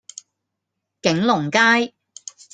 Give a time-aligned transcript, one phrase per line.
[1.03, 1.93] 景隆街